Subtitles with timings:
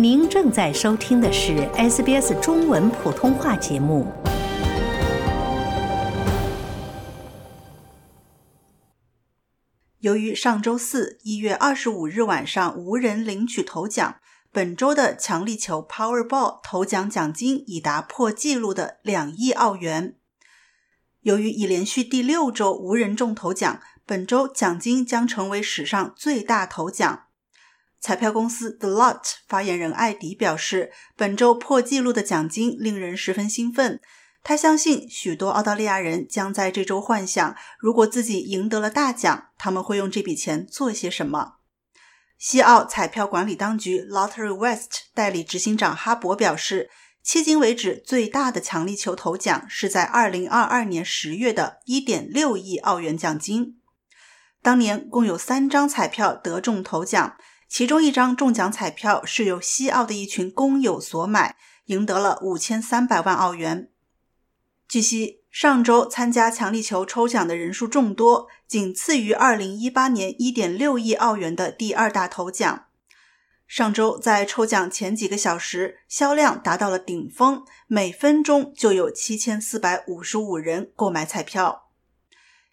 [0.00, 4.06] 您正在收听的是 SBS 中文普通话节目。
[9.98, 14.20] 由于上周四一月二十五日晚上无人领取头奖，
[14.52, 20.14] 本周的强力球 Powerball 头奖奖金已达破纪录的两亿澳元。
[21.22, 27.24] 由于已连续第六周无人中头奖，本周奖金将成为史上最大头奖。
[28.00, 34.00] 彩票公司 The Lot 发言人艾迪表示，本周破纪录的奖金令人十分兴奋。
[34.44, 41.54] 他相信许多澳大利亚人将在这周幻想，如果自己赢得了大奖，他们会用这笔钱做些什么。
[42.38, 46.88] 西澳彩票管理当局 Lottery West 代理执行长哈伯表示，
[47.26, 53.80] 迄今为止最大的强力球头奖是在2022年10月的1.6亿澳元奖金。
[54.62, 57.36] 当年共有三张彩票得中头奖。
[57.68, 63.90] 其中一张中奖彩票是由西澳的一群工友所买，赢得了五千三百万澳元。
[64.88, 72.86] 据悉，上周参加强力球抽奖的人数众多，仅次于二零一八年一点六亿澳元的第二大头奖。
[73.66, 81.90] 上周在抽奖前几个小时，销量达到了顶峰，每分钟就有七千四百五十五人购买彩票。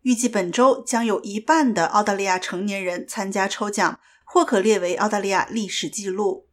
[0.00, 4.00] 预计本周将有一半的澳大利亚成年人参加抽奖。
[4.30, 6.48] 或可列为澳大利亚历史记录。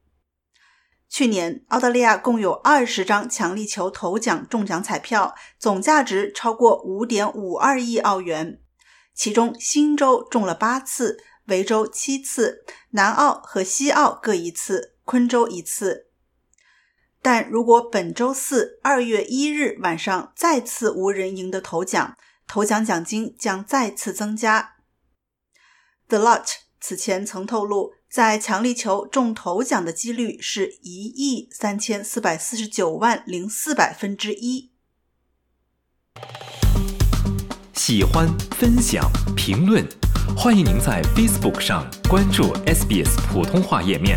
[1.10, 8.60] 去年，澳大利亚共有二十张强力球头奖中奖彩票，总价值超过五点五二亿澳元。
[9.14, 16.08] 其中，新州中了八次，维州七次，南澳和西澳各一次，昆州一次。
[17.22, 24.76] 但如果本周四二月一日晚上再次无人赢得头奖，头奖奖金将再次增加。
[26.08, 26.65] The Lot。
[26.88, 34.70] 此前曾透露，在强力球中头奖的几率是一亿三千四百四十九万零四百分之一。
[37.74, 39.84] 喜欢、分享、评论，
[40.38, 44.16] 欢迎您在 Facebook 上关注 SBS 普通话页面。